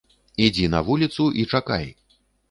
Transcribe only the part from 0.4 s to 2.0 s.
Ідзі на вуліцу і чакай!